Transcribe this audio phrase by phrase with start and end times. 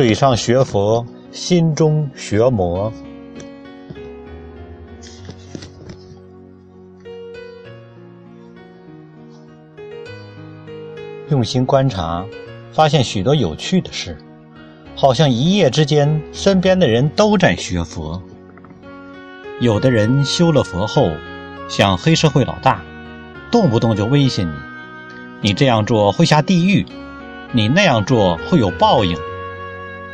[0.00, 2.90] 嘴上学佛，心中学魔。
[11.28, 12.24] 用心观察，
[12.72, 14.16] 发现许多有趣的事，
[14.96, 18.22] 好像一夜之间，身边的人都在学佛。
[19.60, 21.10] 有的人修了佛后，
[21.68, 22.82] 像黑社会老大，
[23.50, 24.52] 动不动就威胁你
[25.42, 26.86] ：“你这样做会下地狱，
[27.52, 29.14] 你那样做会有报应。”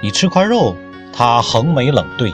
[0.01, 0.77] 你吃块肉，
[1.13, 2.33] 他横眉冷对；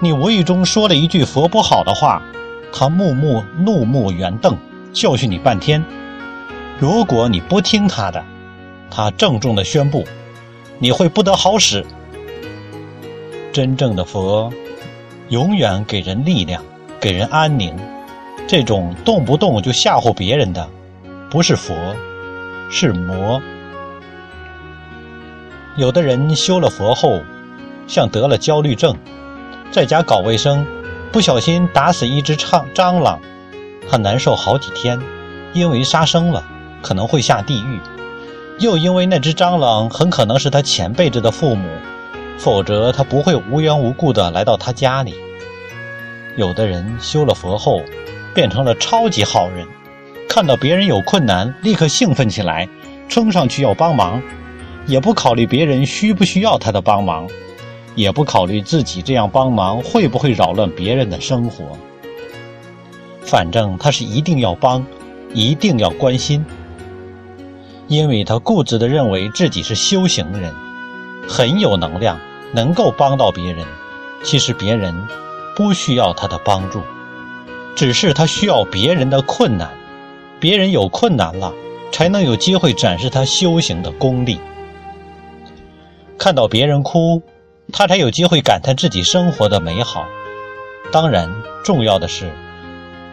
[0.00, 2.22] 你无意中说了一句佛不好的话，
[2.72, 4.56] 他怒目怒目圆瞪，
[4.92, 5.84] 教训你半天。
[6.78, 8.24] 如果你不听他的，
[8.90, 10.04] 他郑重地宣布，
[10.78, 11.84] 你会不得好使。
[13.52, 14.52] 真正的佛，
[15.28, 16.62] 永远给人力量，
[17.00, 17.76] 给人安宁。
[18.48, 20.68] 这种动不动就吓唬别人的，
[21.30, 21.74] 不是佛，
[22.70, 23.40] 是魔。
[25.76, 27.20] 有的人修了佛后，
[27.86, 28.96] 像得了焦虑症，
[29.70, 30.66] 在家搞卫生，
[31.10, 33.20] 不小心打死一只蟑蟑螂，
[33.90, 35.00] 他难受好几天，
[35.52, 36.44] 因为杀生了。
[36.82, 37.78] 可能会下地狱，
[38.58, 41.68] 又因为那只蟑螂很可能是他前辈子的父母，
[42.36, 45.14] 否则他不会无缘无故的来到他家里。
[46.36, 47.82] 有的人修了佛后，
[48.34, 49.64] 变成了超级好人，
[50.28, 52.68] 看到别人有困难，立刻兴奋起来，
[53.08, 54.20] 冲上去要帮忙，
[54.86, 57.28] 也不考虑别人需不需要他的帮忙，
[57.94, 61.64] 也不考虑自己这样帮忙会不会扰乱别人的生活。
[63.22, 64.84] 反正他是一定要帮，
[65.32, 66.44] 一定要关心。
[67.88, 70.52] 因为他固执地认为自己是修行人，
[71.28, 72.18] 很有能量，
[72.52, 73.66] 能够帮到别人。
[74.22, 74.94] 其实别人
[75.56, 76.80] 不需要他的帮助，
[77.76, 79.70] 只是他需要别人的困难。
[80.40, 81.52] 别人有困难了，
[81.90, 84.38] 才能有机会展示他修行的功力。
[86.22, 87.20] 看到别人哭，
[87.72, 90.06] 他才有机会感叹自己生活的美好。
[90.92, 91.28] 当然，
[91.64, 92.30] 重要的是，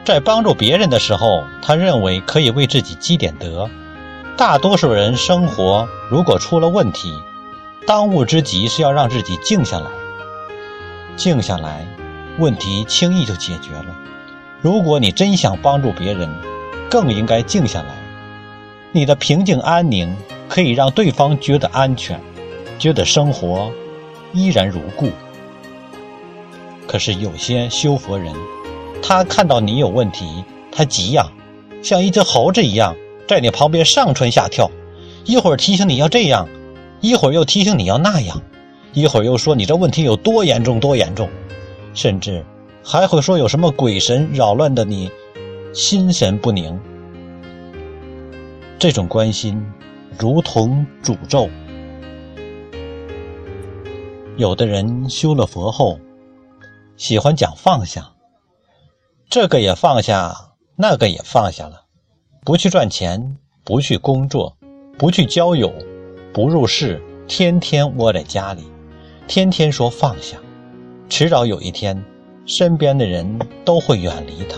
[0.06, 3.68] 在帮助别人的时候，他认为可以为自己积点德。
[4.38, 7.12] 大多数人生活如果出了问题，
[7.88, 9.88] 当务之急是要让自己静下来。
[11.16, 11.88] 静下来，
[12.38, 13.88] 问题轻易就解决了。
[14.62, 16.30] 如果你真想帮助别人，
[16.92, 17.88] 更应该静下来。
[18.92, 20.16] 你的平静安宁
[20.48, 22.22] 可以让对方觉得安全，
[22.80, 23.72] 觉得生活
[24.34, 25.12] 依然如故。
[26.88, 28.34] 可是有些修佛人，
[29.04, 31.30] 他看到你有问题，他急呀，
[31.84, 32.96] 像一只猴子一样。
[33.28, 34.72] 在你旁边上蹿下跳，
[35.24, 36.50] 一会儿提醒你要这样，
[37.00, 38.42] 一会儿又提醒你要那样，
[38.92, 41.30] 一会儿又说你这问题有多严重多严重，
[41.94, 42.44] 甚至
[42.84, 45.12] 还会说有什么鬼神扰乱的你
[45.74, 46.80] 心神不宁。
[48.80, 49.64] 这种关心
[50.18, 51.48] 如同诅咒。
[54.40, 56.00] 有的人修了佛后，
[56.96, 58.10] 喜欢讲放下，
[59.30, 60.34] 这个也放下，
[60.78, 61.82] 那个也放下了。
[62.46, 63.36] 不去赚钱，
[63.66, 64.56] 不去工作，
[64.98, 65.74] 不去交友，
[66.32, 68.64] 不入世，天天窝在家里，
[69.28, 70.38] 天天说放下，
[71.10, 72.02] 迟早有一天，
[72.46, 74.58] 身边的人都会远离他，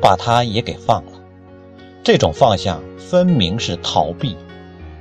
[0.00, 1.12] 把他也给放了。
[2.02, 4.34] 这种放下分明是逃避。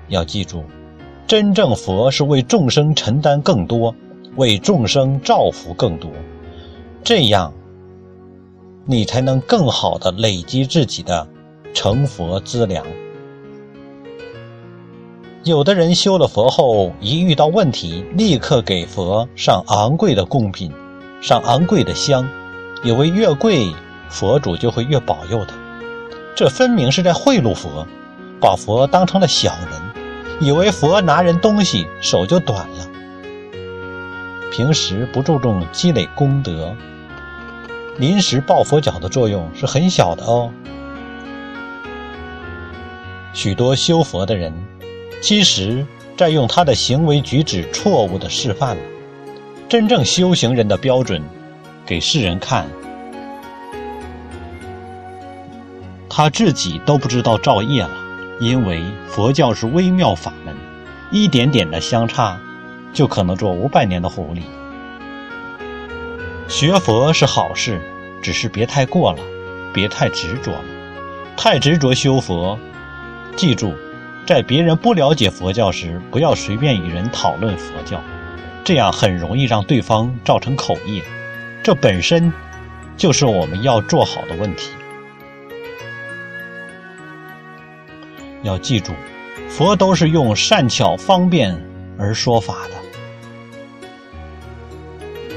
[0.09, 0.65] 要记住，
[1.27, 3.95] 真正佛是为众生承担更多，
[4.35, 6.09] 为众生造福更多，
[7.03, 7.53] 这样，
[8.85, 11.27] 你才能更好的累积自己的。
[11.75, 12.85] 成佛资粮。
[15.43, 20.71] 有的人修了佛后，一遇到问题，立刻给佛上昂贵的贡品，
[21.19, 22.29] 上昂贵的香，
[22.83, 23.73] 以为越贵，
[24.07, 25.55] 佛主就会越保佑他。
[26.35, 27.87] 这分明是在贿赂佛，
[28.39, 29.81] 把佛当成了小人，
[30.43, 32.89] 以为佛拿人东西手就短了。
[34.51, 36.75] 平时不注重积累功德，
[37.97, 40.51] 临时抱佛脚的作用是很小的哦。
[43.33, 44.53] 许多修佛的人，
[45.21, 45.85] 其实
[46.15, 48.83] 在用他的行为举止错误的示范了
[49.67, 51.23] 真正修行人的标准，
[51.83, 52.67] 给世人看，
[56.07, 58.02] 他自己都不知道造业了。
[58.43, 60.53] 因为佛教是微妙法门，
[61.11, 62.37] 一点点的相差，
[62.91, 64.41] 就可能做五百年的狐狸。
[66.49, 67.79] 学佛是好事，
[68.21, 69.19] 只是别太过了，
[69.73, 70.65] 别太执着了，
[71.37, 72.59] 太执着修佛。
[73.37, 73.73] 记住，
[74.27, 78.01] 在别人不了解佛教时，不要随便与人讨论佛教，
[78.65, 81.01] 这样很容易让对方造成口业。
[81.63, 82.33] 这本身
[82.97, 84.71] 就是我们要做好的问题。
[88.43, 88.93] 要记住，
[89.49, 91.59] 佛都是用善巧方便
[91.97, 92.75] 而说法的，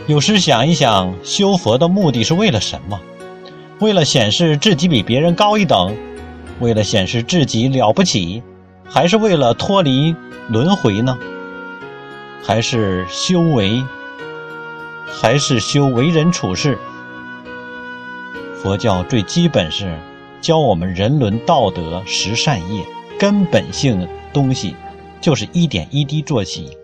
[0.06, 3.00] 有时想一想，修佛的目的是为了什么？
[3.78, 5.96] 为了显示自己比别人高一等，
[6.60, 8.42] 为了显示自己了不起，
[8.84, 10.14] 还是为了脱离
[10.48, 11.16] 轮回呢？
[12.42, 13.82] 还是修为？
[15.06, 16.78] 还是修为人处事？
[18.62, 19.98] 佛教最基本是
[20.40, 22.84] 教我们人伦道德、十善业，
[23.18, 24.74] 根本性的东西
[25.20, 26.76] 就是一点一滴做起，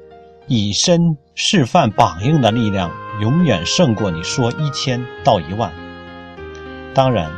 [0.46, 2.90] 以身示范榜样的力量。
[3.20, 5.70] 永远胜过你说一千到一万。
[6.94, 7.30] 当然，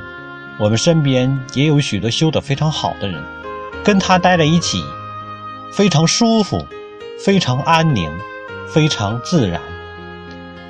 [0.58, 3.20] 我们身边也有许多修得非常好的人，
[3.82, 4.82] 跟他待在一起，
[5.72, 6.64] 非常舒服，
[7.18, 8.08] 非常安宁，
[8.68, 9.60] 非常自然，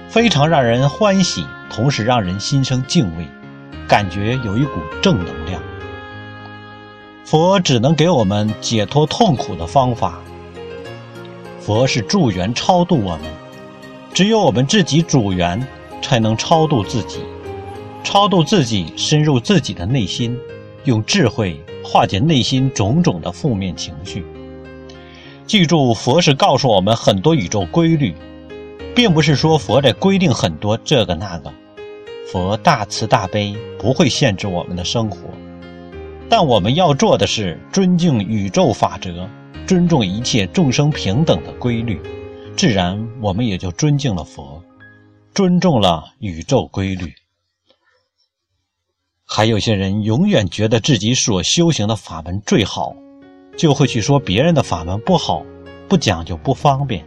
[0.09, 3.29] 非常让人欢喜，同时让人心生敬畏，
[3.87, 5.61] 感觉有一股正能量。
[7.25, 10.21] 佛只能给我们解脱痛苦的方法，
[11.59, 13.23] 佛是助缘超度我们。
[14.13, 15.67] 只有我们自己主缘，
[16.03, 17.21] 才能超度自己，
[18.05, 20.39] 超度自己，深入自己的内心，
[20.85, 24.25] 用智慧化解内心种种的负面情绪。
[25.47, 28.15] 记住，佛是告诉我们很多宇宙规律，
[28.95, 31.51] 并不是说佛在规定很多这个那个。
[32.31, 35.19] 佛大慈大悲，不会限制我们的生活，
[36.29, 39.29] 但我们要做的是尊敬宇宙法则，
[39.67, 42.01] 尊重一切众生平等的规律。
[42.57, 44.63] 自然，我们也就尊敬了佛，
[45.35, 47.13] 尊重了宇宙规律。
[49.27, 52.95] 还有些人永远觉得自己所修行的法门最好，
[53.57, 55.45] 就会去说别人的法门不好、
[55.89, 57.05] 不讲究、不方便。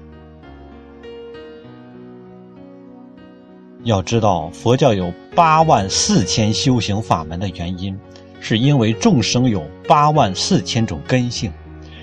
[3.83, 7.97] 要知道，佛教有八万四千修行法门的原因，
[8.39, 11.51] 是因为众生有八万四千种根性，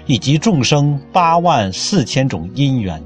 [0.07, 3.03] 以及众生八万四千种因缘。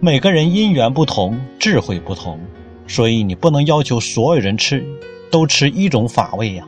[0.00, 2.40] 每个人因缘不同，智慧不同，
[2.86, 4.84] 所以你不能要求所有人吃，
[5.30, 6.66] 都吃一种法味呀。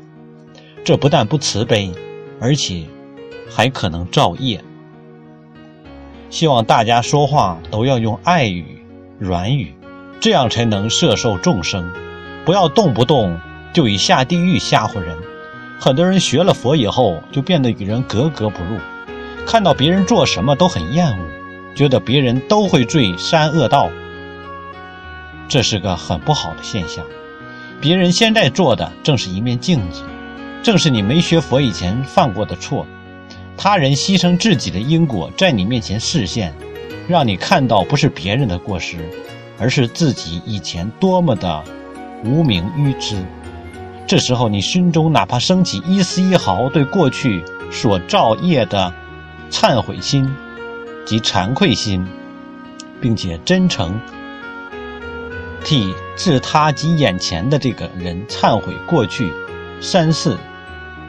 [0.85, 1.91] 这不但不慈悲，
[2.41, 2.83] 而且
[3.49, 4.63] 还可能造业。
[6.29, 8.65] 希望大家说话都要用爱语、
[9.19, 9.75] 软语，
[10.21, 11.91] 这样才能摄受众生。
[12.45, 13.39] 不要动不动
[13.73, 15.17] 就以下地狱吓唬人。
[15.85, 18.79] 很多人学了佛以后，就变得与人格格不入，
[19.45, 21.25] 看到别人做什么都很厌恶。
[21.75, 23.91] 觉得别人都会坠三恶道，
[25.49, 27.05] 这是个很不好的现象。
[27.81, 30.05] 别人现在做的正是一面镜子，
[30.63, 32.87] 正是你没学佛以前犯过的错。
[33.57, 36.55] 他人牺牲自己的因果在你面前示现，
[37.09, 38.99] 让你看到不是别人的过失，
[39.59, 41.65] 而是自己以前多么的
[42.23, 43.17] 无名愚痴。
[44.07, 48.93] 这时候，你心中哪怕升起一丝一毫对过去所造业的
[49.51, 50.29] 忏悔心。
[51.05, 52.07] 及惭愧心，
[53.01, 54.01] 并且真诚
[55.65, 59.33] 替自他及眼前的这个人忏悔过去
[59.81, 60.37] 三世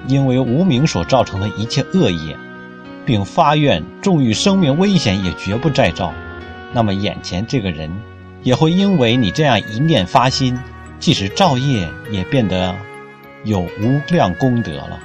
[0.07, 2.35] 因为无名所造成的一切恶业，
[3.05, 6.11] 并发愿纵遇生命危险也绝不再造，
[6.73, 7.91] 那么眼前这个人
[8.41, 10.57] 也会因为你这样一念发心，
[11.03, 12.73] 即使造业也变得
[13.43, 15.01] 有无量功德了。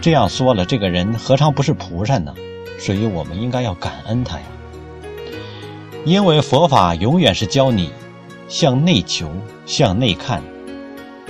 [0.00, 2.32] 这样说了，这个人何尝不是菩萨呢？
[2.78, 4.44] 所以我们应该要感恩他呀。
[6.04, 7.90] 因为佛法永远是教你
[8.46, 9.28] 向内求、
[9.66, 10.40] 向内看。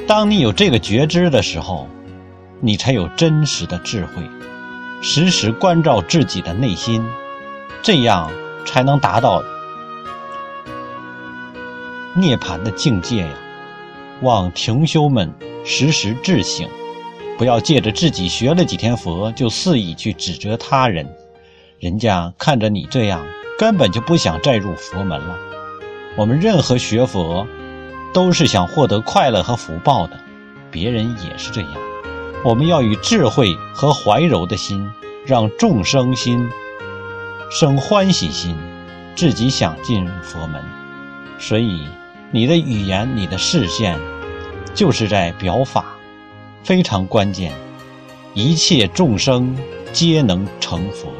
[0.07, 1.89] 当你有这个觉知的时候，
[2.61, 4.23] 你才有真实的智慧，
[5.01, 7.03] 时时关照自己的内心，
[7.83, 8.31] 这样
[8.67, 9.43] 才能达到
[12.15, 13.35] 涅槃的境界呀。
[14.21, 15.33] 望停修们
[15.65, 16.69] 时时自省。
[17.39, 21.09] 不要借着自己学了几天佛，就肆意去指责他人。
[21.81, 23.25] 人家看着你这样，
[23.59, 25.37] 根本就不想再入佛门了。
[26.15, 27.47] 我们任何学佛，
[28.13, 30.21] 都是想获得快乐和福报的，
[30.71, 31.71] 别人也是这样。
[32.45, 34.89] 我们要以智慧和怀柔的心，
[35.27, 36.49] 让众生心
[37.51, 38.57] 生欢喜心，
[39.17, 40.63] 自己想进入佛门。
[41.41, 41.87] 所以，
[42.35, 43.99] 你的语言、你的视线，
[44.75, 45.85] 就是在表法。
[46.65, 47.53] 非常关键，
[48.33, 49.55] 一切众生
[49.93, 51.13] 皆能成佛。